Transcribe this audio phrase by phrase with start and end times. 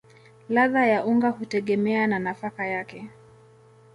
[0.49, 3.09] Ladha ya unga hutegemea na nafaka yake.